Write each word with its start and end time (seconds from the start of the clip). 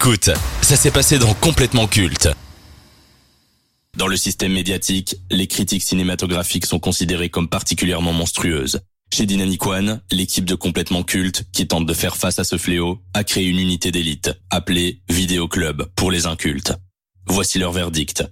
Écoute, 0.00 0.30
ça 0.62 0.76
s'est 0.76 0.92
passé 0.92 1.18
dans 1.18 1.34
Complètement 1.34 1.88
Culte. 1.88 2.28
Dans 3.96 4.06
le 4.06 4.16
système 4.16 4.52
médiatique, 4.52 5.16
les 5.28 5.48
critiques 5.48 5.82
cinématographiques 5.82 6.66
sont 6.66 6.78
considérées 6.78 7.30
comme 7.30 7.48
particulièrement 7.48 8.12
monstrueuses. 8.12 8.78
Chez 9.12 9.26
Dynamic 9.26 9.66
One, 9.66 10.00
l'équipe 10.12 10.44
de 10.44 10.54
Complètement 10.54 11.02
Culte, 11.02 11.46
qui 11.52 11.66
tente 11.66 11.84
de 11.84 11.94
faire 11.94 12.16
face 12.16 12.38
à 12.38 12.44
ce 12.44 12.58
fléau, 12.58 13.00
a 13.12 13.24
créé 13.24 13.46
une 13.46 13.58
unité 13.58 13.90
d'élite, 13.90 14.30
appelée 14.50 15.02
Vidéo 15.08 15.48
Club 15.48 15.90
pour 15.96 16.12
les 16.12 16.26
incultes. 16.26 16.72
Voici 17.26 17.58
leur 17.58 17.72
verdict. 17.72 18.22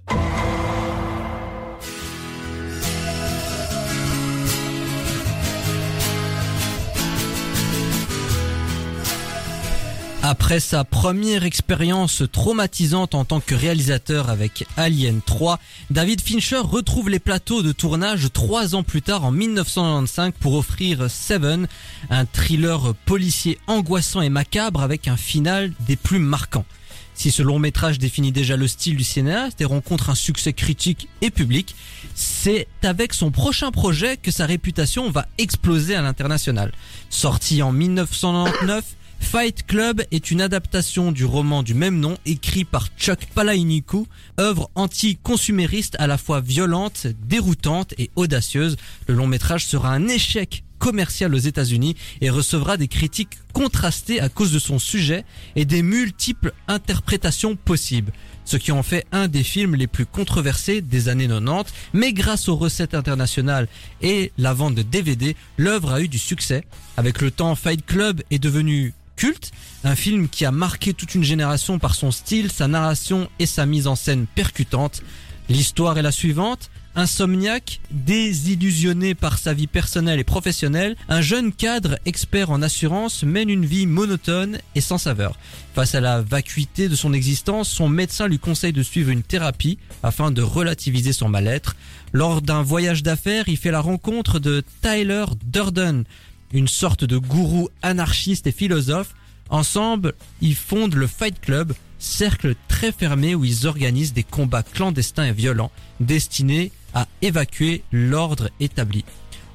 Après 10.29 10.59
sa 10.59 10.83
première 10.83 11.45
expérience 11.45 12.21
traumatisante 12.29 13.15
en 13.15 13.23
tant 13.23 13.39
que 13.39 13.55
réalisateur 13.55 14.29
avec 14.29 14.65
Alien 14.75 15.21
3, 15.25 15.57
David 15.89 16.19
Fincher 16.19 16.57
retrouve 16.57 17.09
les 17.09 17.19
plateaux 17.19 17.63
de 17.63 17.71
tournage 17.71 18.27
trois 18.33 18.75
ans 18.75 18.83
plus 18.83 19.01
tard 19.01 19.23
en 19.23 19.31
1995 19.31 20.33
pour 20.37 20.55
offrir 20.55 21.09
Seven, 21.09 21.69
un 22.09 22.25
thriller 22.25 22.93
policier 23.05 23.57
angoissant 23.67 24.19
et 24.19 24.27
macabre 24.27 24.81
avec 24.81 25.07
un 25.07 25.15
final 25.15 25.71
des 25.87 25.95
plus 25.95 26.19
marquants. 26.19 26.65
Si 27.13 27.31
ce 27.31 27.41
long 27.41 27.57
métrage 27.57 27.97
définit 27.97 28.33
déjà 28.33 28.57
le 28.57 28.67
style 28.67 28.97
du 28.97 29.05
cinéaste 29.05 29.61
et 29.61 29.65
rencontre 29.65 30.09
un 30.09 30.15
succès 30.15 30.51
critique 30.51 31.07
et 31.21 31.31
public, 31.31 31.73
c'est 32.15 32.67
avec 32.83 33.13
son 33.13 33.31
prochain 33.31 33.71
projet 33.71 34.17
que 34.17 34.31
sa 34.31 34.45
réputation 34.45 35.09
va 35.09 35.25
exploser 35.37 35.95
à 35.95 36.01
l'international. 36.01 36.73
Sorti 37.09 37.63
en 37.63 37.71
1999, 37.71 38.83
Fight 39.19 39.65
Club 39.65 40.03
est 40.11 40.31
une 40.31 40.41
adaptation 40.41 41.11
du 41.11 41.25
roman 41.25 41.63
du 41.63 41.73
même 41.73 41.99
nom 41.99 42.17
écrit 42.25 42.63
par 42.63 42.87
Chuck 42.97 43.27
Palahniuk, 43.35 44.07
œuvre 44.39 44.69
anti-consumériste 44.75 45.95
à 45.99 46.07
la 46.07 46.17
fois 46.17 46.41
violente, 46.41 47.07
déroutante 47.27 47.93
et 47.97 48.09
audacieuse. 48.15 48.77
Le 49.07 49.15
long 49.15 49.27
métrage 49.27 49.65
sera 49.65 49.91
un 49.91 50.07
échec 50.07 50.63
commercial 50.79 51.33
aux 51.35 51.39
États-Unis 51.39 51.95
et 52.21 52.29
recevra 52.29 52.77
des 52.77 52.87
critiques 52.87 53.37
contrastées 53.53 54.21
à 54.21 54.29
cause 54.29 54.51
de 54.51 54.59
son 54.59 54.79
sujet 54.79 55.25
et 55.55 55.65
des 55.65 55.81
multiples 55.81 56.53
interprétations 56.67 57.55
possibles 57.55 58.13
ce 58.47 58.55
qui 58.55 58.71
en 58.71 58.81
fait 58.81 59.05
un 59.11 59.27
des 59.27 59.43
films 59.43 59.75
les 59.75 59.87
plus 59.87 60.05
controversés 60.05 60.81
des 60.81 61.09
années 61.09 61.27
90, 61.27 61.73
mais 61.93 62.13
grâce 62.13 62.47
aux 62.47 62.55
recettes 62.55 62.93
internationales 62.95 63.67
et 64.01 64.31
la 64.37 64.53
vente 64.53 64.73
de 64.73 64.83
DVD, 64.83 65.35
l'œuvre 65.57 65.91
a 65.91 66.01
eu 66.01 66.07
du 66.07 66.17
succès. 66.17 66.63
Avec 66.95 67.21
le 67.21 67.29
temps, 67.29 67.55
Fight 67.55 67.85
Club 67.85 68.23
est 68.31 68.39
devenu 68.39 68.93
culte, 69.17 69.51
un 69.83 69.95
film 69.95 70.29
qui 70.29 70.45
a 70.45 70.51
marqué 70.51 70.93
toute 70.93 71.15
une 71.15 71.23
génération 71.25 71.79
par 71.79 71.95
son 71.95 72.11
style, 72.11 72.49
sa 72.51 72.69
narration 72.69 73.29
et 73.39 73.45
sa 73.45 73.65
mise 73.65 73.87
en 73.87 73.95
scène 73.95 74.27
percutante. 74.33 75.01
L'histoire 75.49 75.97
est 75.97 76.03
la 76.03 76.11
suivante. 76.13 76.69
Insomniaque, 76.95 77.79
désillusionné 77.91 79.13
par 79.13 79.37
sa 79.37 79.53
vie 79.53 79.67
personnelle 79.67 80.19
et 80.19 80.23
professionnelle, 80.23 80.95
un 81.09 81.21
jeune 81.21 81.53
cadre 81.53 81.99
expert 82.05 82.49
en 82.49 82.63
assurance 82.63 83.21
mène 83.21 83.51
une 83.51 83.67
vie 83.67 83.85
monotone 83.85 84.57
et 84.73 84.81
sans 84.81 84.97
saveur. 84.97 85.37
Face 85.75 85.93
à 85.93 86.01
la 86.01 86.21
vacuité 86.23 86.89
de 86.89 86.95
son 86.95 87.13
existence, 87.13 87.69
son 87.69 87.87
médecin 87.87 88.27
lui 88.27 88.39
conseille 88.39 88.73
de 88.73 88.81
suivre 88.81 89.11
une 89.11 89.21
thérapie 89.21 89.77
afin 90.01 90.31
de 90.31 90.41
relativiser 90.41 91.13
son 91.13 91.29
mal-être. 91.29 91.75
Lors 92.13 92.41
d'un 92.41 92.63
voyage 92.63 93.03
d'affaires, 93.03 93.47
il 93.47 93.57
fait 93.57 93.69
la 93.69 93.81
rencontre 93.81 94.39
de 94.39 94.63
Tyler 94.81 95.25
Durden, 95.45 96.03
une 96.51 96.67
sorte 96.67 97.03
de 97.03 97.17
gourou 97.17 97.69
anarchiste 97.81 98.47
et 98.47 98.51
philosophe. 98.51 99.13
Ensemble, 99.49 100.13
ils 100.41 100.55
fondent 100.55 100.95
le 100.95 101.07
Fight 101.07 101.39
Club, 101.39 101.73
cercle 101.99 102.55
très 102.67 102.91
fermé 102.91 103.35
où 103.35 103.45
ils 103.45 103.67
organisent 103.67 104.13
des 104.13 104.23
combats 104.23 104.63
clandestins 104.63 105.25
et 105.25 105.31
violents 105.31 105.71
destinés 105.99 106.71
à 106.93 107.07
évacuer 107.21 107.83
l'ordre 107.91 108.49
établi. 108.59 109.05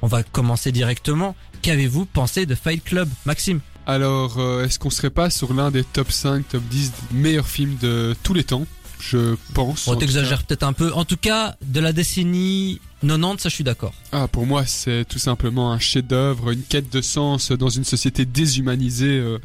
On 0.01 0.07
va 0.07 0.23
commencer 0.23 0.71
directement. 0.71 1.35
Qu'avez-vous 1.61 2.05
pensé 2.05 2.45
de 2.45 2.55
Fight 2.55 2.83
Club, 2.83 3.07
Maxime? 3.25 3.61
Alors, 3.85 4.39
euh, 4.39 4.65
est-ce 4.65 4.79
qu'on 4.79 4.89
serait 4.89 5.09
pas 5.09 5.29
sur 5.29 5.53
l'un 5.53 5.71
des 5.71 5.83
top 5.83 6.11
5, 6.11 6.47
top 6.47 6.63
10 6.69 6.91
meilleurs 7.11 7.47
films 7.47 7.77
de 7.81 8.15
tous 8.23 8.33
les 8.33 8.43
temps? 8.43 8.65
Je 9.11 9.35
pense. 9.53 9.87
On 9.87 9.95
t'exagère 9.95 10.43
peut-être 10.43 10.63
un 10.63 10.73
peu. 10.73 10.93
En 10.93 11.03
tout 11.03 11.17
cas, 11.17 11.55
de 11.65 11.79
la 11.79 11.91
décennie 11.91 12.79
90, 13.01 13.41
ça 13.41 13.49
je 13.49 13.55
suis 13.55 13.63
d'accord. 13.63 13.93
Ah, 14.13 14.27
pour 14.27 14.45
moi, 14.45 14.65
c'est 14.65 15.05
tout 15.05 15.19
simplement 15.19 15.73
un 15.73 15.79
chef-d'œuvre, 15.79 16.51
une 16.51 16.61
quête 16.61 16.91
de 16.91 17.01
sens 17.01 17.51
dans 17.51 17.69
une 17.69 17.83
société 17.83 18.25
déshumanisée, 18.25 19.19
euh, 19.19 19.39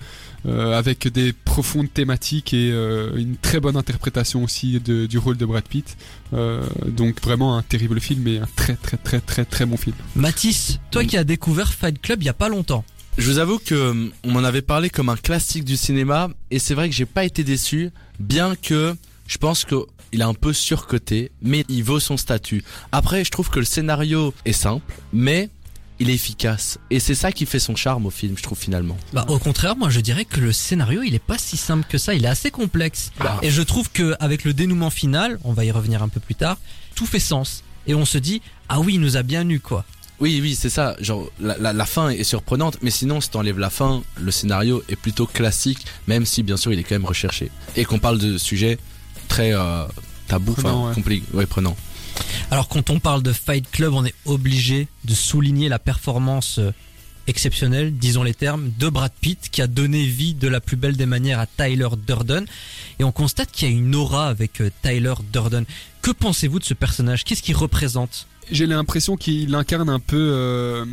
euh, 0.47 0.79
avec 0.79 1.09
des 1.09 1.33
profondes 1.33 1.93
thématiques 1.93 2.55
et 2.55 2.71
euh, 2.71 3.17
une 3.17 3.37
très 3.37 3.59
bonne 3.59 3.77
interprétation 3.77 4.45
aussi 4.45 4.79
de, 4.79 5.07
du 5.07 5.19
rôle 5.19 5.37
de 5.37 5.45
Brad 5.45 5.65
Pitt. 5.65 5.97
Euh, 6.33 6.65
donc 6.87 7.21
vraiment 7.21 7.57
un 7.57 7.63
terrible 7.63 8.01
film 8.01 8.29
et 8.29 8.39
un 8.39 8.49
très 8.55 8.77
très 8.77 8.97
très 8.97 9.21
très 9.21 9.45
très 9.45 9.67
bon 9.67 9.77
film. 9.77 9.97
Mathis, 10.15 10.79
toi 10.93 11.05
qui 11.05 11.17
as 11.17 11.25
découvert 11.25 11.73
Fight 11.73 12.01
Club 12.01 12.23
il 12.23 12.27
y 12.27 12.29
a 12.29 12.35
pas 12.35 12.49
longtemps. 12.49 12.85
Je 13.19 13.29
vous 13.29 13.39
avoue 13.39 13.59
que 13.59 14.11
on 14.23 14.31
m'en 14.31 14.45
avait 14.45 14.63
parlé 14.63 14.91
comme 14.91 15.09
un 15.09 15.17
classique 15.17 15.65
du 15.65 15.77
cinéma 15.77 16.29
et 16.53 16.61
c'est 16.61 16.75
vrai 16.75 16.89
que 16.89 16.95
j'ai 16.95 17.07
pas 17.07 17.25
été 17.25 17.43
déçu, 17.43 17.91
bien 18.21 18.55
que 18.55 18.95
je 19.29 19.39
pense 19.39 19.65
que 19.65 19.77
il 20.11 20.21
est 20.21 20.25
un 20.25 20.35
peu 20.35 20.53
surcoté, 20.53 21.31
mais 21.43 21.65
il 21.69 21.85
vaut 21.85 22.01
son 22.01 22.17
statut. 22.17 22.65
Après, 22.93 23.25
je 23.25 23.31
trouve 23.31 23.51
que 23.51 23.59
le 23.59 23.67
scénario 23.67 24.33
est 24.47 24.53
simple, 24.53 24.95
mais 25.13 25.51
il 25.99 26.09
est 26.09 26.15
efficace. 26.15 26.79
Et 26.91 26.99
c'est 26.99 27.15
ça 27.15 27.31
qui 27.31 27.45
fait 27.45 27.59
son 27.59 27.77
charme 27.77 28.07
au 28.07 28.11
film, 28.11 28.37
je 28.39 28.43
trouve 28.43 28.59
finalement. 28.59 28.97
Bah, 29.13 29.27
au 29.29 29.39
contraire, 29.39 29.77
moi 29.77 29.91
je 29.91 30.01
dirais 30.01 30.25
que 30.25 30.41
le 30.41 30.53
scénario 30.53 31.03
il 31.03 31.15
est 31.15 31.19
pas 31.19 31.39
si 31.39 31.57
simple 31.57 31.87
que 31.89 31.99
ça, 31.99 32.15
il 32.15 32.25
est 32.25 32.29
assez 32.29 32.51
complexe. 32.51 33.13
Bah. 33.19 33.39
Et 33.43 33.51
je 33.51 33.63
trouve 33.63 33.91
que 33.91 34.15
avec 34.19 34.45
le 34.45 34.55
dénouement 34.55 34.91
final, 34.91 35.39
on 35.45 35.53
va 35.53 35.65
y 35.65 35.71
revenir 35.71 36.03
un 36.03 36.09
peu 36.09 36.21
plus 36.21 36.35
tard, 36.35 36.59
tout 36.95 37.07
fait 37.07 37.21
sens. 37.21 37.63
Et 37.87 37.95
on 37.95 38.05
se 38.05 38.19
dit, 38.19 38.43
ah 38.69 38.81
oui, 38.81 38.95
il 38.95 39.01
nous 39.01 39.17
a 39.17 39.23
bien 39.23 39.49
eu 39.49 39.61
quoi. 39.61 39.85
Oui, 40.21 40.41
oui, 40.43 40.57
c'est 40.57 40.71
ça. 40.71 40.97
Genre, 41.01 41.31
la, 41.41 41.57
la, 41.59 41.73
la 41.73 41.87
fin 41.87 42.09
est 42.11 42.25
surprenante, 42.25 42.79
mais 42.83 42.91
sinon, 42.91 43.21
si 43.21 43.31
t'enlèves 43.31 43.59
la 43.59 43.71
fin, 43.71 44.03
le 44.17 44.33
scénario 44.33 44.83
est 44.89 44.97
plutôt 44.97 45.27
classique, 45.27 45.87
même 46.09 46.27
si 46.27 46.43
bien 46.43 46.57
sûr 46.57 46.73
il 46.73 46.79
est 46.79 46.83
quand 46.83 46.97
même 46.97 47.05
recherché. 47.05 47.51
Et 47.77 47.85
qu'on 47.85 48.01
parle 48.01 48.19
de 48.19 48.37
sujets 48.37 48.79
très 49.29 49.53
euh, 49.53 49.85
Prenant, 50.29 50.51
enfin 50.51 50.89
ouais. 50.89 50.95
compliqués, 50.95 51.27
ouais, 51.33 51.47
prenant. 51.47 51.77
Alors 52.51 52.69
quand 52.69 52.91
on 52.91 52.99
parle 53.01 53.23
de 53.23 53.33
Fight 53.33 53.71
Club, 53.71 53.95
on 53.95 54.05
est 54.05 54.15
obligé 54.27 54.89
de 55.05 55.15
souligner 55.15 55.69
la 55.69 55.79
performance 55.79 56.59
euh, 56.59 56.73
exceptionnelle, 57.27 57.95
disons 57.95 58.23
les 58.23 58.35
termes, 58.35 58.71
de 58.79 58.89
Brad 58.89 59.13
Pitt 59.21 59.49
qui 59.51 59.63
a 59.63 59.67
donné 59.67 60.05
vie 60.05 60.35
de 60.35 60.49
la 60.49 60.61
plus 60.61 60.77
belle 60.77 60.97
des 60.97 61.07
manières 61.07 61.39
à 61.39 61.47
Tyler 61.47 61.89
Durden. 62.07 62.47
Et 62.99 63.05
on 63.05 63.13
constate 63.13 63.51
qu'il 63.53 63.69
y 63.69 63.73
a 63.73 63.75
une 63.75 63.95
aura 63.95 64.29
avec 64.29 64.61
euh, 64.61 64.71
Tyler 64.83 65.15
Durden. 65.33 65.65
Que 66.03 66.11
pensez-vous 66.11 66.59
de 66.59 66.65
ce 66.65 66.75
personnage? 66.75 67.25
Qu'est-ce 67.25 67.43
qu'il 67.43 67.57
représente? 67.57 68.27
J'ai 68.51 68.67
l'impression 68.67 69.17
qu'il 69.17 69.55
incarne 69.55 69.91
un 69.91 70.01
peu 70.01 70.17
euh, 70.17 70.85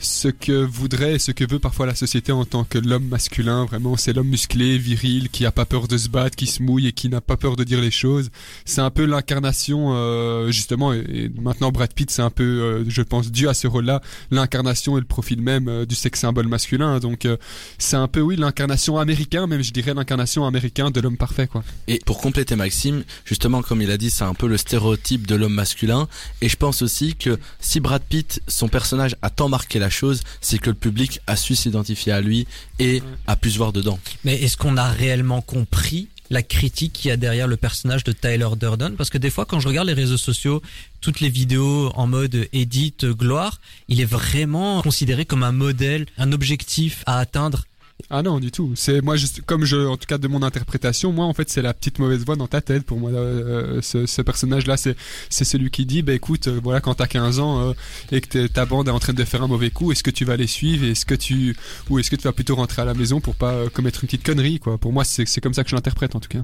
ce 0.00 0.28
que 0.28 0.64
voudrait 0.64 1.14
et 1.14 1.18
ce 1.18 1.30
que 1.32 1.44
veut 1.48 1.58
parfois 1.58 1.86
la 1.86 1.94
société 1.94 2.32
en 2.32 2.44
tant 2.44 2.64
que 2.64 2.78
l'homme 2.78 3.06
masculin. 3.06 3.66
Vraiment, 3.66 3.96
c'est 3.96 4.12
l'homme 4.12 4.28
musclé, 4.28 4.78
viril, 4.78 5.28
qui 5.28 5.46
a 5.46 5.52
pas 5.52 5.66
peur 5.66 5.88
de 5.88 5.98
se 5.98 6.08
battre, 6.08 6.36
qui 6.36 6.46
se 6.46 6.62
mouille 6.62 6.88
et 6.88 6.92
qui 6.92 7.08
n'a 7.08 7.20
pas 7.20 7.36
peur 7.36 7.56
de 7.56 7.64
dire 7.64 7.80
les 7.80 7.90
choses. 7.90 8.30
C'est 8.64 8.80
un 8.80 8.90
peu 8.90 9.04
l'incarnation, 9.04 9.94
euh, 9.94 10.50
justement, 10.50 10.92
et, 10.92 11.30
maintenant 11.40 11.70
Brad 11.70 11.92
Pitt, 11.92 12.10
c'est 12.10 12.22
un 12.22 12.30
peu, 12.30 12.44
euh, 12.44 12.84
je 12.88 13.02
pense, 13.02 13.30
dû 13.30 13.48
à 13.48 13.54
ce 13.54 13.66
rôle-là, 13.66 14.00
l'incarnation 14.30 14.96
et 14.96 15.00
le 15.00 15.06
profil 15.06 15.42
même 15.42 15.68
euh, 15.68 15.86
du 15.86 15.94
sexe 15.94 16.20
symbole 16.20 16.48
masculin. 16.48 16.98
Donc, 16.98 17.26
euh, 17.26 17.36
c'est 17.78 17.96
un 17.96 18.08
peu, 18.08 18.20
oui, 18.20 18.36
l'incarnation 18.36 18.98
américain, 18.98 19.46
même 19.46 19.62
je 19.62 19.72
dirais 19.72 19.94
l'incarnation 19.94 20.46
américain 20.46 20.90
de 20.90 21.00
l'homme 21.00 21.16
parfait, 21.16 21.46
quoi. 21.46 21.62
Et 21.88 22.00
pour 22.04 22.20
compléter 22.20 22.56
Maxime, 22.56 23.04
justement 23.24 23.62
comme 23.62 23.82
il 23.82 23.90
a 23.90 23.96
dit, 23.96 24.10
c'est 24.10 24.24
un 24.24 24.34
peu 24.34 24.46
le 24.46 24.56
stéréotype 24.56 25.26
de 25.26 25.34
l'homme 25.34 25.54
masculin. 25.54 26.08
Et 26.40 26.48
je 26.48 26.56
pense 26.56 26.82
aussi 26.82 27.14
que 27.14 27.38
si 27.60 27.80
Brad 27.80 28.02
Pitt, 28.02 28.40
son 28.48 28.68
personnage 28.68 29.16
a 29.22 29.30
tant 29.30 29.48
marqué 29.48 29.78
la 29.78 29.89
chose, 29.90 30.22
c'est 30.40 30.58
que 30.58 30.70
le 30.70 30.76
public 30.76 31.20
a 31.26 31.36
su 31.36 31.54
s'identifier 31.54 32.12
à 32.12 32.20
lui 32.20 32.46
et 32.78 33.02
a 33.26 33.36
pu 33.36 33.50
se 33.50 33.58
voir 33.58 33.72
dedans. 33.72 33.98
Mais 34.24 34.40
est-ce 34.42 34.56
qu'on 34.56 34.76
a 34.76 34.88
réellement 34.88 35.40
compris 35.40 36.08
la 36.30 36.42
critique 36.42 36.92
qu'il 36.92 37.08
y 37.08 37.12
a 37.12 37.16
derrière 37.16 37.48
le 37.48 37.56
personnage 37.56 38.04
de 38.04 38.12
Tyler 38.12 38.48
Durden? 38.58 38.96
Parce 38.96 39.10
que 39.10 39.18
des 39.18 39.30
fois, 39.30 39.44
quand 39.44 39.60
je 39.60 39.68
regarde 39.68 39.88
les 39.88 39.94
réseaux 39.94 40.16
sociaux, 40.16 40.62
toutes 41.00 41.20
les 41.20 41.28
vidéos 41.28 41.90
en 41.94 42.06
mode 42.06 42.48
edit, 42.52 42.94
euh, 43.02 43.14
gloire, 43.14 43.60
il 43.88 44.00
est 44.00 44.04
vraiment 44.06 44.82
considéré 44.82 45.24
comme 45.24 45.42
un 45.42 45.52
modèle, 45.52 46.06
un 46.18 46.32
objectif 46.32 47.02
à 47.06 47.18
atteindre. 47.18 47.64
Ah 48.08 48.22
non, 48.22 48.40
du 48.40 48.50
tout. 48.50 48.72
C'est 48.76 49.00
moi, 49.02 49.16
juste, 49.16 49.42
comme 49.42 49.64
je, 49.64 49.76
en 49.86 49.96
tout 49.96 50.06
cas 50.06 50.18
de 50.18 50.26
mon 50.28 50.42
interprétation, 50.42 51.12
moi 51.12 51.26
en 51.26 51.34
fait 51.34 51.50
c'est 51.50 51.62
la 51.62 51.74
petite 51.74 51.98
mauvaise 51.98 52.24
voix 52.24 52.36
dans 52.36 52.46
ta 52.46 52.60
tête 52.60 52.84
pour 52.84 52.98
moi. 52.98 53.10
euh, 53.10 53.80
ce, 53.82 54.06
ce 54.06 54.22
personnage-là, 54.22 54.76
c'est 54.76 54.96
c'est 55.28 55.44
celui 55.44 55.70
qui 55.70 55.84
dit, 55.86 56.02
bah 56.02 56.12
écoute, 56.14 56.48
euh, 56.48 56.60
voilà, 56.62 56.80
quand 56.80 56.94
t'as 56.94 57.06
15 57.06 57.38
ans 57.40 57.60
euh, 57.68 57.72
et 58.12 58.20
que 58.20 58.46
ta 58.46 58.64
bande 58.66 58.88
est 58.88 58.92
en 58.92 58.98
train 59.00 59.12
de 59.12 59.24
faire 59.24 59.42
un 59.42 59.48
mauvais 59.48 59.70
coup, 59.70 59.92
est-ce 59.92 60.02
que 60.02 60.10
tu 60.10 60.24
vas 60.24 60.36
les 60.36 60.46
suivre, 60.46 60.84
et 60.84 60.90
est-ce 60.90 61.04
que 61.04 61.14
tu 61.14 61.56
ou 61.88 61.98
est-ce 61.98 62.10
que 62.10 62.16
tu 62.16 62.22
vas 62.22 62.32
plutôt 62.32 62.54
rentrer 62.56 62.82
à 62.82 62.84
la 62.84 62.94
maison 62.94 63.20
pour 63.20 63.34
pas 63.34 63.52
euh, 63.52 63.68
commettre 63.68 64.04
une 64.04 64.06
petite 64.08 64.24
connerie, 64.24 64.58
quoi? 64.60 64.78
Pour 64.78 64.92
moi, 64.92 65.04
c'est 65.04 65.26
c'est 65.26 65.40
comme 65.40 65.54
ça 65.54 65.64
que 65.64 65.70
je 65.70 65.74
l'interprète 65.74 66.14
en 66.14 66.20
tout 66.20 66.28
cas. 66.28 66.42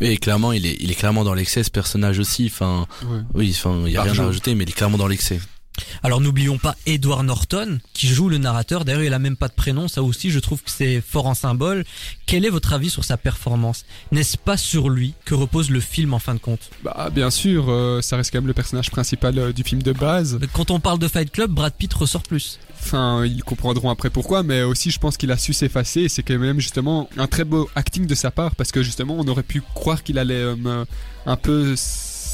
Et 0.00 0.16
clairement, 0.18 0.52
il 0.52 0.66
est, 0.66 0.76
il 0.80 0.90
est 0.90 0.94
clairement 0.94 1.24
dans 1.24 1.32
l'excès 1.34 1.62
ce 1.62 1.70
personnage 1.70 2.18
aussi. 2.18 2.46
Enfin, 2.46 2.86
Ouais. 3.04 3.20
oui, 3.34 3.54
enfin, 3.56 3.82
il 3.86 3.92
y 3.92 3.96
a 3.96 4.02
Par 4.02 4.12
rien 4.12 4.22
à 4.22 4.26
rajouter, 4.26 4.54
mais 4.54 4.64
il 4.64 4.68
est 4.70 4.72
clairement 4.72 4.98
dans 4.98 5.06
l'excès. 5.06 5.40
Alors 6.02 6.20
n'oublions 6.20 6.58
pas 6.58 6.76
Edward 6.86 7.24
Norton 7.24 7.78
qui 7.92 8.08
joue 8.08 8.28
le 8.28 8.38
narrateur. 8.38 8.84
D'ailleurs, 8.84 9.02
il 9.02 9.14
a 9.14 9.18
même 9.18 9.36
pas 9.36 9.48
de 9.48 9.54
prénom. 9.54 9.88
Ça 9.88 10.02
aussi, 10.02 10.30
je 10.30 10.38
trouve 10.38 10.62
que 10.62 10.70
c'est 10.70 11.00
fort 11.00 11.26
en 11.26 11.34
symbole. 11.34 11.84
Quel 12.26 12.44
est 12.44 12.50
votre 12.50 12.72
avis 12.72 12.90
sur 12.90 13.04
sa 13.04 13.16
performance? 13.16 13.84
N'est-ce 14.12 14.38
pas 14.38 14.56
sur 14.56 14.88
lui 14.88 15.14
que 15.24 15.34
repose 15.34 15.70
le 15.70 15.80
film 15.80 16.14
en 16.14 16.18
fin 16.18 16.34
de 16.34 16.40
compte? 16.40 16.70
Bah 16.84 17.10
bien 17.12 17.30
sûr, 17.30 17.66
euh, 17.68 18.00
ça 18.00 18.16
reste 18.16 18.32
quand 18.32 18.38
même 18.38 18.46
le 18.46 18.54
personnage 18.54 18.90
principal 18.90 19.38
euh, 19.38 19.52
du 19.52 19.62
film 19.62 19.82
de 19.82 19.92
base. 19.92 20.38
Quand 20.52 20.70
on 20.70 20.80
parle 20.80 20.98
de 20.98 21.08
Fight 21.08 21.30
Club, 21.30 21.50
Brad 21.50 21.72
Pitt 21.72 21.92
ressort 21.92 22.22
plus. 22.22 22.58
Enfin, 22.82 23.24
ils 23.26 23.44
comprendront 23.44 23.90
après 23.90 24.10
pourquoi, 24.10 24.42
mais 24.42 24.62
aussi 24.62 24.90
je 24.90 24.98
pense 24.98 25.16
qu'il 25.16 25.30
a 25.30 25.36
su 25.36 25.52
s'effacer. 25.52 26.08
C'est 26.08 26.22
quand 26.22 26.38
même 26.38 26.60
justement 26.60 27.08
un 27.16 27.26
très 27.26 27.44
beau 27.44 27.68
acting 27.74 28.06
de 28.06 28.14
sa 28.14 28.30
part 28.30 28.56
parce 28.56 28.72
que 28.72 28.82
justement 28.82 29.16
on 29.18 29.26
aurait 29.28 29.42
pu 29.42 29.62
croire 29.74 30.02
qu'il 30.02 30.18
allait 30.18 30.34
euh, 30.34 30.84
un 31.26 31.36
peu 31.36 31.74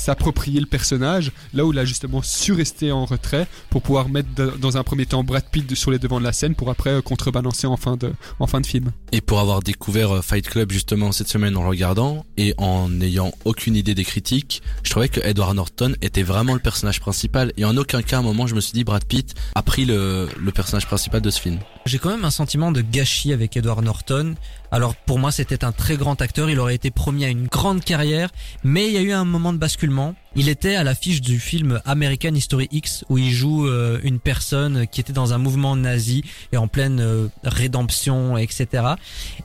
s'approprier 0.07 0.61
le 0.61 0.67
personnage, 0.67 1.33
là 1.53 1.65
où 1.65 1.73
il 1.73 1.79
a 1.81 1.85
justement 1.85 2.23
su 2.23 2.53
rester 2.53 2.93
en 2.93 3.07
retrait 3.07 3.49
pour 3.71 3.83
pouvoir 3.83 4.09
mettre 4.09 4.29
dans 4.59 4.77
un 4.77 4.85
premier 4.85 5.05
temps 5.05 5.25
Brad 5.25 5.45
Pitt 5.51 5.75
sur 5.75 5.91
les 5.91 5.99
devants 5.99 6.21
de 6.21 6.25
la 6.25 6.33
scène 6.33 6.55
pour 6.55 6.71
après 6.71 6.91
euh, 6.91 7.03
contrebalancer 7.03 7.67
en 7.67 7.77
fin 7.77 7.97
de, 7.97 8.13
en 8.39 8.47
fin 8.47 8.61
de 8.61 8.67
film. 8.67 8.93
Et 9.11 9.21
pour 9.21 9.41
avoir 9.41 9.63
découvert 9.63 10.13
euh, 10.13 10.23
Fight 10.23 10.49
Club 10.49 10.71
justement 10.71 11.11
cette 11.11 11.27
semaine 11.27 11.57
en 11.57 11.63
le 11.63 11.69
regardant 11.71 12.25
et 12.37 12.55
en 12.57 12.89
n'ayant 12.89 13.33
aucune 13.45 13.75
idée 13.75 13.97
des 13.97 14.05
critiques, 14.05 14.63
je 14.85 14.91
trouvais 14.91 15.09
que 15.09 15.19
Edward 15.25 15.57
Norton 15.57 15.97
était 16.03 16.23
vraiment 16.23 16.55
le 16.55 16.61
personnage 16.61 17.01
principal 17.01 17.53
et 17.57 17.65
en 17.65 17.77
aucun 17.77 18.01
cas 18.03 18.19
à 18.19 18.21
un 18.21 18.23
moment 18.23 18.47
je 18.47 18.55
me 18.55 18.61
suis 18.61 18.75
dit 18.75 18.85
Brad 18.85 19.05
Pitt 19.05 19.35
a 19.57 19.63
pris 19.65 19.87
le, 19.87 20.29
le 20.39 20.53
personnage 20.53 20.87
principal 20.87 21.21
de 21.21 21.31
ce 21.31 21.41
film. 21.41 21.59
J'ai 21.87 22.01
quand 22.01 22.11
même 22.11 22.25
un 22.25 22.31
sentiment 22.31 22.73
de 22.73 22.81
gâchis 22.81 23.33
avec 23.33 23.57
Edward 23.57 23.81
Norton. 23.85 24.35
Alors 24.73 24.97
pour 24.97 25.21
moi 25.21 25.31
c'était 25.31 25.65
un 25.65 25.71
très 25.71 25.97
grand 25.97 26.21
acteur, 26.21 26.51
il 26.51 26.59
aurait 26.59 26.75
été 26.75 26.91
promis 26.91 27.25
à 27.25 27.29
une 27.29 27.47
grande 27.47 27.85
carrière, 27.85 28.31
mais 28.65 28.89
il 28.89 28.93
y 28.93 28.97
a 28.99 29.03
eu 29.03 29.13
un 29.13 29.25
moment 29.25 29.53
de 29.53 29.59
basculement. 29.59 30.17
Il 30.39 30.51
était 30.51 30.75
à 30.75 30.85
l'affiche 30.85 31.23
du 31.23 31.41
film 31.41 31.81
American 31.87 32.35
History 32.35 32.69
X 32.71 33.07
où 33.09 33.17
il 33.17 33.31
joue 33.31 33.67
euh, 33.67 33.99
une 34.03 34.21
personne 34.21 34.87
qui 34.87 35.01
était 35.01 35.15
dans 35.15 35.33
un 35.33 35.39
mouvement 35.39 35.77
nazi 35.77 36.25
et 36.53 36.59
en 36.59 36.69
pleine 36.69 37.01
euh, 37.01 37.29
rédemption, 37.43 38.37
etc. 38.37 38.85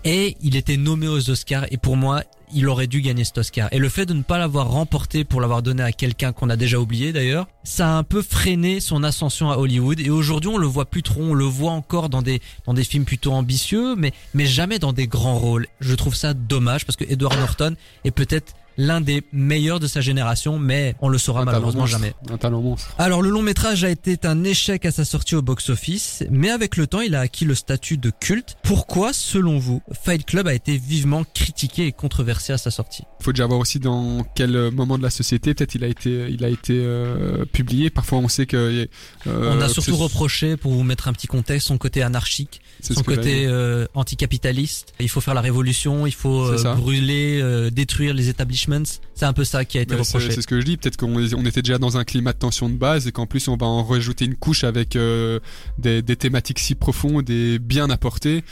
Et 0.04 0.36
il 0.42 0.58
était 0.58 0.76
nommé 0.76 1.08
aux 1.08 1.30
Oscars 1.30 1.66
et 1.72 1.78
pour 1.78 1.96
moi 1.96 2.24
il 2.54 2.68
aurait 2.68 2.88
dû 2.88 3.02
gagner 3.02 3.24
cet 3.24 3.38
Oscar. 3.38 3.70
Et 3.72 3.80
le 3.80 3.90
fait 3.90 4.06
de 4.06 4.14
ne 4.14 4.24
pas 4.24 4.38
l'avoir 4.38 4.70
remporté 4.70 5.24
pour 5.24 5.42
l'avoir 5.42 5.62
donné 5.62 5.84
à 5.84 5.92
quelqu'un 5.92 6.34
qu'on 6.34 6.50
a 6.50 6.58
déjà 6.58 6.80
oublié 6.80 7.14
d'ailleurs, 7.14 7.48
ça 7.64 7.88
a 7.88 7.98
un 7.98 8.04
peu 8.04 8.22
freiné 8.22 8.80
son 8.80 9.04
ascension 9.04 9.50
à 9.50 9.58
Hollywood. 9.58 10.00
Et 10.00 10.10
aujourd'hui, 10.10 10.50
on 10.50 10.58
le 10.58 10.68
voit 10.68 10.86
plus 10.86 11.04
trop. 11.04 11.22
On 11.22 11.34
le 11.34 11.46
voit 11.46 11.72
encore 11.72 12.10
dans 12.10 12.22
des 12.22 12.42
dans 12.66 12.74
des 12.74 12.84
films 12.84 13.06
plutôt 13.06 13.32
ambitieux, 13.32 13.96
mais 13.96 14.12
mais 14.34 14.46
jamais 14.46 14.80
dans 14.80 14.94
des 14.94 15.08
grands 15.08 15.38
rôles. 15.38 15.68
Je 15.80 15.96
trouve 15.96 16.16
ça 16.16 16.34
dommage 16.34 16.86
parce 16.86 16.98
que 16.98 17.06
Edward 17.08 17.38
Norton 17.38 17.76
est 18.04 18.12
peut-être 18.12 18.54
l'un 18.77 19.01
des 19.01 19.23
meilleurs 19.33 19.79
de 19.79 19.88
sa 19.88 20.01
génération, 20.01 20.57
mais 20.59 20.95
on 21.01 21.09
le 21.09 21.18
saura 21.18 21.41
Un 21.41 21.45
malheureusement 21.45 21.81
monstre. 21.81 21.97
jamais. 21.97 22.13
Un 22.29 22.38
talent 22.38 22.62
monstre. 22.62 22.95
Alors 22.97 23.21
le 23.21 23.29
long 23.29 23.41
métrage 23.41 23.83
a 23.83 23.89
été 23.89 24.18
un 24.23 24.44
échec 24.44 24.85
à 24.85 24.91
sa 24.91 25.06
sortie 25.06 25.35
au 25.35 25.41
box-office, 25.41 26.23
mais 26.29 26.50
avec 26.50 26.77
le 26.77 26.88
temps 26.88 27.01
il 27.01 27.15
a 27.15 27.19
acquis 27.21 27.45
le 27.45 27.56
statut 27.56 27.97
de 27.97 28.12
culte. 28.12 28.56
Pourquoi, 28.63 29.13
selon 29.13 29.59
vous, 29.59 29.81
Fight 30.03 30.25
Club 30.25 30.47
a 30.47 30.53
été 30.53 30.77
vivement 30.77 31.23
critiqué 31.33 31.85
et 31.88 31.91
controversé 31.91 32.53
à 32.53 32.57
sa 32.57 32.71
sortie? 32.71 33.03
Il 33.19 33.23
faut 33.23 33.31
déjà 33.33 33.45
voir 33.45 33.59
aussi 33.59 33.79
dans 33.79 34.25
quel 34.35 34.56
euh, 34.56 34.71
moment 34.71 34.97
de 34.97 35.03
la 35.03 35.09
société 35.09 35.53
peut-être 35.53 35.75
il 35.75 35.83
a 35.83 35.88
été, 35.88 36.27
il 36.29 36.44
a 36.44 36.50
été 36.50 36.73
euh, 36.73 37.45
publié. 37.45 37.89
Parfois 37.89 38.19
on 38.19 38.27
sait 38.27 38.45
que. 38.45 38.88
euh, 39.27 39.51
On 39.56 39.62
a 39.62 39.68
que 39.68 39.73
surtout 39.73 39.95
reproché, 39.97 40.57
pour 40.57 40.71
vous 40.71 40.83
mettre 40.83 41.07
un 41.07 41.13
petit 41.13 41.27
contexte, 41.27 41.68
son 41.68 41.77
côté 41.77 42.01
anarchique, 42.01 42.62
son 42.81 43.03
côté 43.03 43.45
euh, 43.45 43.85
anticapitaliste. 43.94 44.94
Il 45.00 45.09
faut 45.09 45.21
faire 45.21 45.33
la 45.33 45.41
révolution, 45.41 46.06
il 46.07 46.13
faut 46.13 46.45
euh, 46.45 46.75
brûler, 46.75 47.39
euh, 47.41 47.69
détruire 47.69 48.13
les 48.13 48.29
establishments. 48.68 49.00
C'est 49.16 49.25
un 49.25 49.34
peu 49.34 49.44
ça 49.44 49.66
qui 49.66 49.78
a 49.78 49.81
été 49.81 49.96
c'est 49.96 50.02
reproché. 50.02 50.31
c'est 50.31 50.42
ce 50.42 50.48
que 50.48 50.60
je 50.60 50.66
dis. 50.66 50.78
Peut-être 50.78 50.98
qu'on 50.98 51.16
on 51.16 51.46
était 51.46 51.62
déjà 51.62 51.78
dans 51.78 51.98
un 51.98 52.04
climat 52.04 52.34
de 52.34 52.38
tension 52.40 52.69
de 52.69 52.75
base 52.75 53.08
et 53.08 53.12
qu'en 53.12 53.25
plus 53.28 53.48
on 53.48 53.58
va 53.58 53.66
en 53.66 53.84
rajouter 53.84 54.25
une 54.25 54.36
couche 54.36 54.63
avec 54.63 54.96
euh, 54.96 55.40
des, 55.78 56.02
des 56.02 56.16
thématiques 56.16 56.60
si 56.60 56.75
profondes 56.75 57.30
et 57.30 57.60
bien 57.60 57.90
apportées. 57.90 58.44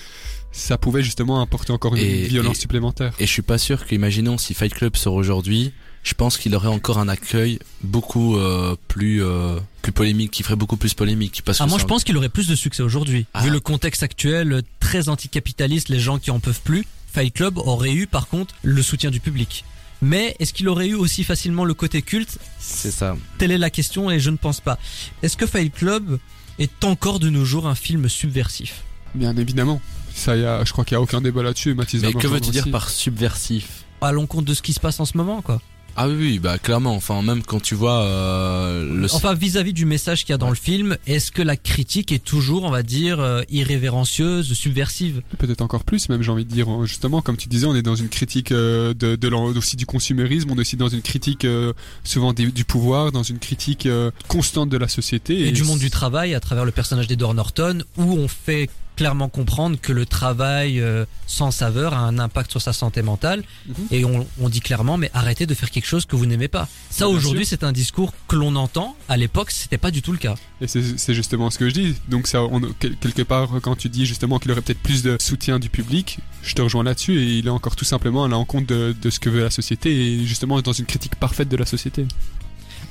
Ça 0.51 0.77
pouvait 0.79 1.03
justement 1.03 1.41
apporter 1.41 1.71
encore 1.71 1.95
une 1.95 2.03
Et- 2.03 2.27
violence 2.27 2.57
et- 2.57 2.61
supplémentaire. 2.61 3.13
Et 3.19 3.27
je 3.27 3.31
suis 3.31 3.43
pas 3.43 3.57
sûr 3.59 3.85
qu'imaginons 3.85 4.37
si 4.39 4.53
Fight 4.55 4.73
Club 4.73 4.95
sort 4.95 5.13
aujourd'hui, 5.13 5.71
je 6.01 6.13
pense 6.15 6.37
qu'il 6.37 6.55
aurait 6.55 6.69
encore 6.69 6.97
un 6.97 7.07
accueil 7.07 7.59
beaucoup 7.83 8.37
euh, 8.37 8.75
plus 8.87 9.23
euh, 9.23 9.59
plus 9.83 9.91
polémique, 9.91 10.31
qui 10.31 10.41
ferait 10.43 10.55
beaucoup 10.55 10.77
plus 10.77 10.93
polémique 10.95 11.41
parce 11.45 11.59
que 11.59 11.63
Ah, 11.63 11.67
moi 11.67 11.77
je 11.77 11.83
un- 11.83 11.87
pense 11.87 12.03
qu'il 12.03 12.17
aurait 12.17 12.29
plus 12.29 12.47
de 12.47 12.55
succès 12.55 12.81
aujourd'hui. 12.81 13.25
Ah. 13.33 13.43
Vu 13.43 13.49
le 13.51 13.59
contexte 13.59 14.01
actuel 14.01 14.63
très 14.79 15.07
anticapitaliste, 15.07 15.89
les 15.89 15.99
gens 15.99 16.17
qui 16.17 16.31
en 16.31 16.39
peuvent 16.39 16.61
plus, 16.63 16.85
Fight 17.11 17.33
Club 17.33 17.57
aurait 17.59 17.91
eu 17.93 18.07
par 18.07 18.27
contre 18.27 18.55
le 18.63 18.81
soutien 18.81 19.11
du 19.11 19.19
public. 19.19 19.65
Mais 20.01 20.35
est-ce 20.39 20.53
qu'il 20.53 20.69
aurait 20.69 20.87
eu 20.87 20.95
aussi 20.95 21.23
facilement 21.23 21.65
le 21.65 21.73
côté 21.73 22.01
culte 22.01 22.37
c'est 22.59 22.91
ça. 22.91 23.17
Telle 23.37 23.51
est 23.51 23.57
la 23.57 23.69
question 23.69 24.11
et 24.11 24.19
je 24.19 24.29
ne 24.29 24.37
pense 24.37 24.61
pas. 24.61 24.77
Est-ce 25.23 25.35
que 25.35 25.45
Fight 25.45 25.73
Club 25.73 26.19
est 26.59 26.83
encore 26.83 27.19
de 27.19 27.29
nos 27.29 27.45
jours 27.45 27.67
un 27.67 27.75
film 27.75 28.07
subversif? 28.07 28.83
Bien 29.15 29.35
évidemment. 29.37 29.81
Ça, 30.13 30.35
y 30.35 30.45
a, 30.45 30.63
je 30.63 30.71
crois 30.71 30.85
qu'il 30.85 30.95
y 30.95 30.97
a 30.97 31.01
aucun 31.01 31.21
débat 31.21 31.43
là-dessus. 31.43 31.73
Mathis 31.73 32.01
Mais 32.01 32.13
que 32.13 32.27
veux-tu 32.27 32.51
dire 32.51 32.69
par 32.71 32.89
subversif? 32.89 33.85
À 34.01 34.11
l'encontre 34.11 34.45
de 34.45 34.53
ce 34.53 34.61
qui 34.61 34.73
se 34.73 34.79
passe 34.79 34.99
en 34.99 35.05
ce 35.05 35.17
moment, 35.17 35.41
quoi. 35.41 35.61
Ah 35.97 36.07
oui, 36.07 36.15
oui, 36.17 36.39
bah 36.39 36.57
clairement. 36.57 36.95
Enfin, 36.95 37.21
même 37.21 37.43
quand 37.43 37.61
tu 37.61 37.75
vois 37.75 38.03
euh, 38.03 39.01
le 39.01 39.13
Enfin, 39.13 39.33
vis-à-vis 39.33 39.73
du 39.73 39.85
message 39.85 40.23
qu'il 40.23 40.31
y 40.31 40.33
a 40.33 40.37
dans 40.37 40.49
le 40.49 40.55
film, 40.55 40.97
est-ce 41.07 41.31
que 41.31 41.41
la 41.41 41.57
critique 41.57 42.11
est 42.11 42.23
toujours, 42.23 42.63
on 42.63 42.69
va 42.71 42.83
dire, 42.83 43.19
euh, 43.19 43.41
irrévérencieuse, 43.49 44.53
subversive? 44.53 45.21
Peut-être 45.37 45.61
encore 45.61 45.83
plus, 45.83 46.09
même 46.09 46.21
j'ai 46.21 46.31
envie 46.31 46.45
de 46.45 46.51
dire. 46.51 46.67
Justement, 46.85 47.21
comme 47.21 47.37
tu 47.37 47.49
disais, 47.49 47.65
on 47.65 47.75
est 47.75 47.81
dans 47.81 47.95
une 47.95 48.09
critique 48.09 48.51
euh, 48.51 48.93
de, 48.93 49.17
aussi 49.57 49.75
du 49.75 49.85
consumérisme, 49.85 50.49
on 50.51 50.55
est 50.55 50.61
aussi 50.61 50.77
dans 50.77 50.89
une 50.89 51.01
critique 51.01 51.45
euh, 51.45 51.73
souvent 52.03 52.33
des- 52.33 52.51
du 52.51 52.63
pouvoir, 52.65 53.11
dans 53.11 53.23
une 53.23 53.39
critique 53.39 53.85
euh, 53.85 54.11
constante 54.27 54.69
de 54.69 54.77
la 54.77 54.87
société. 54.87 55.47
et, 55.47 55.51
du 55.51 55.63
monde 55.63 55.79
du 55.79 55.89
travail 55.89 56.33
à 56.35 56.39
travers 56.39 56.65
le 56.65 56.71
personnage 56.71 57.07
d'Edward 57.07 57.35
Norton, 57.35 57.79
où 57.97 58.13
on 58.13 58.27
fait 58.27 58.69
clairement 58.99 59.29
comprendre 59.29 59.77
que 59.81 59.93
le 59.93 60.05
travail 60.05 60.81
euh, 60.81 61.05
sans 61.25 61.51
saveur 61.51 61.93
a 61.93 61.99
un 61.99 62.19
impact 62.19 62.51
sur 62.51 62.61
sa 62.61 62.73
santé 62.73 63.01
mentale 63.01 63.43
Mhm. 63.67 63.75
et 63.91 64.03
on, 64.03 64.27
on 64.41 64.49
dit 64.49 64.59
clairement 64.59 64.97
mais 64.97 65.09
arrêtez 65.13 65.45
de 65.45 65.53
faire 65.53 65.71
quelque 65.71 65.87
chose 65.87 66.05
que 66.05 66.17
vous 66.17 66.25
n'aimez 66.25 66.49
pas. 66.49 66.67
Ça 66.89 67.07
aujourd'hui 67.07 67.45
c'est 67.45 67.63
un 67.63 67.71
discours 67.71 68.13
que 68.27 68.35
l'on 68.35 68.55
entend. 68.57 68.97
À 69.07 69.15
l'époque 69.15 69.51
c'était 69.51 69.77
pas 69.77 69.91
du 69.91 70.01
tout 70.01 70.11
le 70.11 70.17
cas. 70.17 70.35
Et 70.59 70.67
c'est 70.67 71.13
justement 71.13 71.49
ce 71.49 71.57
que 71.57 71.69
je 71.69 71.73
dis. 71.73 71.95
Donc 72.09 72.27
ça, 72.27 72.43
on, 72.43 72.59
quel- 72.77 72.97
quelque 72.97 73.21
part, 73.21 73.49
quand 73.63 73.77
tu 73.77 73.87
dis 73.87 74.05
justement 74.05 74.37
qu'il 74.39 74.51
aurait 74.51 74.61
peut-être 74.61 74.81
plus 74.83 75.01
de 75.01 75.15
soutien 75.21 75.59
du 75.59 75.69
public, 75.69 76.19
je 76.43 76.53
te 76.55 76.61
rejoins 76.61 76.83
là-dessus 76.83 77.17
et 77.21 77.37
il 77.39 77.47
est 77.47 77.49
encore 77.59 77.77
tout 77.77 77.85
simplement 77.85 78.25
à 78.25 78.27
l'encontre 78.27 78.67
de, 78.67 78.93
de 79.01 79.09
ce 79.09 79.19
que 79.21 79.29
veut 79.29 79.43
la 79.43 79.49
société 79.51 79.89
et 79.95 80.25
justement 80.25 80.61
dans 80.61 80.73
une 80.73 80.85
critique 80.85 81.15
parfaite 81.15 81.47
de 81.47 81.55
la 81.55 81.65
société. 81.65 82.05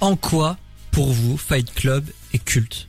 En 0.01 0.17
quoi 0.17 0.57
pour 0.91 1.13
vous 1.13 1.37
Fight 1.37 1.71
Club 1.75 2.07
est 2.33 2.43
culte? 2.43 2.89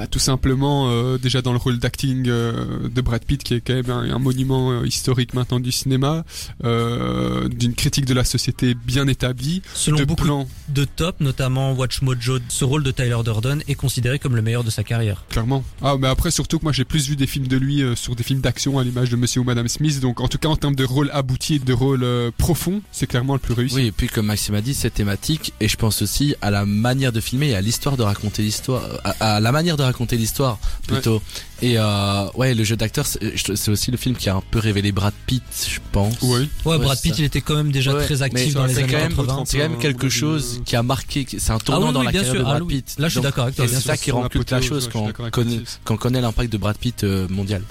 Bah, 0.00 0.06
tout 0.06 0.18
simplement, 0.18 0.88
euh, 0.88 1.18
déjà 1.18 1.42
dans 1.42 1.52
le 1.52 1.58
rôle 1.58 1.78
d'acting 1.78 2.26
euh, 2.26 2.88
de 2.88 3.00
Brad 3.02 3.22
Pitt, 3.22 3.42
qui 3.44 3.52
est 3.52 3.60
quand 3.60 3.74
même 3.74 3.90
un, 3.90 4.10
un 4.10 4.18
monument 4.18 4.70
euh, 4.72 4.86
historique 4.86 5.34
maintenant 5.34 5.60
du 5.60 5.72
cinéma, 5.72 6.24
euh, 6.64 7.48
d'une 7.50 7.74
critique 7.74 8.06
de 8.06 8.14
la 8.14 8.24
société 8.24 8.72
bien 8.72 9.06
établie, 9.08 9.60
Selon 9.74 9.98
de 9.98 10.04
beaucoup 10.06 10.22
plans, 10.24 10.48
de 10.70 10.86
top, 10.86 11.20
notamment 11.20 11.74
Watch 11.74 12.00
Mojo, 12.00 12.38
ce 12.48 12.64
rôle 12.64 12.82
de 12.82 12.90
Tyler 12.92 13.18
Durden 13.22 13.62
est 13.68 13.74
considéré 13.74 14.18
comme 14.18 14.34
le 14.36 14.40
meilleur 14.40 14.64
de 14.64 14.70
sa 14.70 14.84
carrière. 14.84 15.22
clairement. 15.28 15.62
Ah, 15.82 15.96
mais 16.00 16.08
après, 16.08 16.30
surtout 16.30 16.58
que 16.58 16.64
moi 16.64 16.72
j'ai 16.72 16.86
plus 16.86 17.06
vu 17.06 17.14
des 17.14 17.26
films 17.26 17.46
de 17.48 17.58
lui 17.58 17.82
euh, 17.82 17.94
sur 17.94 18.16
des 18.16 18.22
films 18.22 18.40
d'action 18.40 18.78
à 18.78 18.84
l'image 18.84 19.10
de 19.10 19.16
Monsieur 19.16 19.42
ou 19.42 19.44
Madame 19.44 19.68
Smith, 19.68 20.00
donc 20.00 20.20
en 20.20 20.28
tout 20.28 20.38
cas 20.38 20.48
en 20.48 20.56
termes 20.56 20.76
de 20.76 20.84
rôle 20.84 21.10
abouti 21.12 21.56
et 21.56 21.58
de 21.58 21.72
rôle 21.74 22.04
euh, 22.04 22.30
profond, 22.38 22.80
c'est 22.90 23.06
clairement 23.06 23.34
le 23.34 23.38
plus 23.40 23.52
réussi. 23.52 23.74
Oui, 23.74 23.86
et 23.88 23.92
puis 23.92 24.06
comme 24.06 24.24
Maxime 24.24 24.54
a 24.54 24.62
dit, 24.62 24.72
c'est 24.72 24.88
thématique, 24.88 25.52
et 25.60 25.68
je 25.68 25.76
pense 25.76 26.00
aussi 26.00 26.36
à 26.40 26.50
la 26.50 26.64
manière 26.64 27.12
de 27.12 27.20
filmer 27.20 27.50
et 27.50 27.54
à 27.54 27.60
l'histoire 27.60 27.98
de 27.98 28.02
raconter 28.02 28.40
l'histoire, 28.40 28.82
à, 29.04 29.34
à 29.36 29.40
la 29.40 29.52
manière 29.52 29.76
de 29.76 29.82
raconter 29.82 29.89
l'histoire 30.12 30.58
plutôt. 30.86 31.22
Et 31.62 31.74
euh, 31.78 32.26
ouais, 32.36 32.54
le 32.54 32.64
jeu 32.64 32.76
d'acteur, 32.76 33.06
c'est 33.06 33.68
aussi 33.68 33.90
le 33.90 33.96
film 33.96 34.16
qui 34.16 34.28
a 34.30 34.36
un 34.36 34.42
peu 34.50 34.58
révélé 34.58 34.92
Brad 34.92 35.12
Pitt, 35.26 35.42
je 35.68 35.78
pense. 35.92 36.16
Oui. 36.22 36.48
Ouais, 36.64 36.76
Ouais, 36.76 36.78
Brad 36.78 37.00
Pitt, 37.00 37.18
il 37.18 37.24
était 37.24 37.40
quand 37.40 37.54
même 37.56 37.70
déjà 37.72 37.92
Ouais, 37.94 38.04
très 38.04 38.22
actif 38.22 38.54
dans 38.54 38.66
les 38.66 38.78
années 38.78 38.86
quand 38.92 38.98
même- 38.98 39.08
80. 39.10 39.42
C'est 39.46 39.58
quand 39.58 39.68
même 39.68 39.78
quelque 39.78 40.06
Euh, 40.06 40.10
chose 40.10 40.62
qui 40.64 40.76
a 40.76 40.82
marqué, 40.82 41.26
c'est 41.38 41.50
un 41.50 41.56
Ah 41.56 41.58
tournant 41.64 41.88
oui, 41.88 41.92
dans 41.94 42.00
oui, 42.00 42.06
la 42.06 42.12
bien 42.12 42.20
carrière 42.22 42.34
sûr. 42.34 42.42
de 42.44 42.46
Ah 42.48 42.50
Brad 42.58 42.62
oui. 42.62 42.76
Pitt. 42.76 42.94
Là, 42.98 43.08
je 43.08 43.12
suis 43.12 43.20
d'accord 43.20 43.44
avec 43.44 43.56
toi. 43.56 43.66
C'est 43.68 43.80
ça 43.80 43.96
qui 43.96 44.10
rend 44.10 44.22
Son 44.22 44.28
culte 44.28 44.50
la 44.50 44.60
chose 44.62 44.88
on 44.94 45.12
connaît, 45.30 45.60
quand 45.84 45.94
on 45.94 45.96
connaît 45.98 46.20
l'impact 46.20 46.52
de 46.52 46.58
Brad 46.58 46.76
Pitt 46.78 47.04
euh, 47.04 47.26
mondial. 47.28 47.62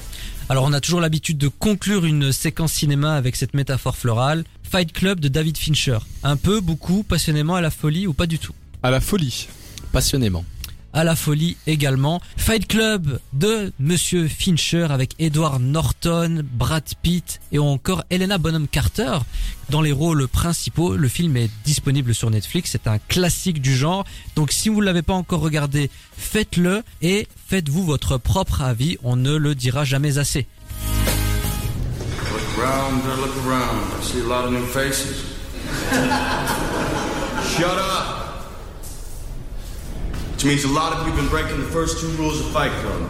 Alors, 0.49 0.63
on 0.65 0.73
a 0.73 0.81
toujours 0.81 0.99
l'habitude 1.01 1.37
de 1.37 1.47
conclure 1.47 2.05
une 2.05 2.31
séquence 2.31 2.73
cinéma 2.73 3.13
avec 3.15 3.35
cette 3.35 3.53
métaphore 3.53 3.95
florale. 3.97 4.43
Fight 4.63 4.91
Club 4.93 5.19
de 5.19 5.27
David 5.27 5.57
Fincher. 5.57 5.97
Un 6.23 6.37
peu, 6.37 6.59
beaucoup, 6.59 7.03
passionnément 7.03 7.55
à 7.55 7.61
la 7.61 7.69
folie 7.71 8.07
ou 8.07 8.13
pas 8.13 8.25
du 8.27 8.39
tout? 8.39 8.53
À 8.83 8.89
la 8.91 8.99
folie. 8.99 9.47
Passionnément. 9.91 10.43
À 10.93 11.03
la 11.03 11.15
folie 11.15 11.57
également. 11.67 12.21
Fight 12.37 12.67
Club 12.67 13.19
de 13.33 13.71
Monsieur 13.79 14.27
Fincher 14.27 14.87
avec 14.89 15.15
Edward 15.19 15.61
Norton, 15.61 16.43
Brad 16.53 16.83
Pitt 17.01 17.39
et 17.51 17.59
encore 17.59 18.03
Helena 18.09 18.37
Bonham 18.37 18.67
Carter 18.67 19.17
dans 19.69 19.81
les 19.81 19.91
rôles 19.91 20.27
principaux. 20.27 20.95
Le 20.95 21.07
film 21.07 21.37
est 21.37 21.49
disponible 21.63 22.13
sur 22.13 22.29
Netflix, 22.29 22.71
c'est 22.71 22.87
un 22.87 22.97
classique 22.97 23.61
du 23.61 23.75
genre. 23.75 24.05
Donc 24.35 24.51
si 24.51 24.69
vous 24.69 24.81
ne 24.81 24.85
l'avez 24.85 25.01
pas 25.01 25.13
encore 25.13 25.41
regardé, 25.41 25.89
faites-le 26.17 26.83
et 27.01 27.27
faites-vous 27.47 27.83
votre 27.83 28.17
propre 28.17 28.61
avis, 28.61 28.97
on 29.03 29.15
ne 29.15 29.35
le 29.35 29.55
dira 29.55 29.83
jamais 29.85 30.17
assez. 30.17 30.47
Look 32.31 32.65
around, 32.65 33.03
look 33.19 33.35
around. 33.45 33.79
I 33.99 34.03
see 34.03 34.19
a 34.21 34.23
lot 34.23 34.45
of 34.45 34.51
new 34.51 34.65
faces. 34.65 35.23
Shut 37.55 37.77
up. 37.77 38.18
Which 40.39 40.45
means 40.45 40.63
a 40.63 40.69
lot 40.69 40.93
of 40.93 40.99
you 40.99 41.11
have 41.11 41.19
been 41.19 41.27
breaking 41.27 41.59
the 41.59 41.67
first 41.67 41.99
two 41.99 42.07
rules 42.11 42.39
of 42.39 42.49
Fight 42.53 42.71
Club. 42.71 43.01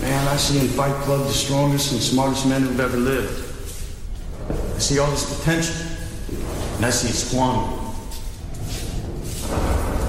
Man, 0.00 0.26
I 0.26 0.36
see 0.38 0.58
in 0.58 0.68
Fight 0.68 0.94
Club 1.02 1.26
the 1.26 1.34
strongest 1.34 1.92
and 1.92 2.00
smartest 2.00 2.46
men 2.46 2.62
who've 2.62 2.80
ever 2.80 2.96
lived. 2.96 3.54
I 4.74 4.78
see 4.78 4.98
all 4.98 5.10
this 5.10 5.38
potential, 5.38 5.74
and 6.76 6.86
I 6.86 6.88
see 6.88 7.08
it 7.08 7.12
squandered. 7.12 7.78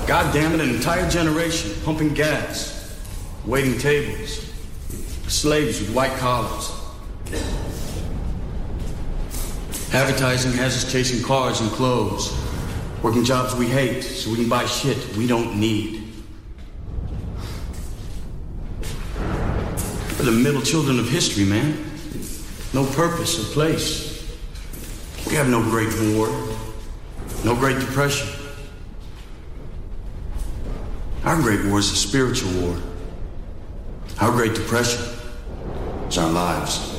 God 0.08 0.34
damn 0.34 0.54
it, 0.54 0.62
an 0.62 0.74
entire 0.74 1.10
generation 1.10 1.74
pumping 1.84 2.14
gas, 2.14 2.98
waiting 3.46 3.78
tables, 3.78 4.50
slaves 5.28 5.82
with 5.82 5.94
white 5.94 6.14
collars. 6.14 6.80
Advertising 9.94 10.54
has 10.54 10.84
us 10.84 10.92
chasing 10.92 11.24
cars 11.24 11.62
and 11.62 11.70
clothes, 11.70 12.36
working 13.04 13.24
jobs 13.24 13.54
we 13.54 13.68
hate 13.68 14.02
so 14.02 14.32
we 14.32 14.38
can 14.38 14.50
buy 14.50 14.66
shit 14.66 14.98
we 15.16 15.28
don't 15.28 15.60
need. 15.60 16.02
We're 20.18 20.26
the 20.26 20.32
middle 20.32 20.64
children 20.64 20.98
of 20.98 21.08
history, 21.08 21.46
man. 21.46 21.78
No 22.74 22.88
purpose 22.94 23.40
or 23.40 23.54
place. 23.54 24.36
We 25.28 25.36
have 25.36 25.48
no 25.48 25.62
great 25.62 25.94
war, 26.16 26.28
no 27.46 27.56
great 27.56 27.80
depression. 27.80 28.28
Our 31.24 31.36
great 31.36 31.66
war 31.66 31.78
is 31.78 31.92
a 31.92 31.96
spiritual 31.96 32.52
war. 32.60 32.82
Our 34.20 34.32
great 34.32 34.56
depression 34.56 35.04
is 36.08 36.18
our 36.18 36.32
lives. 36.32 36.93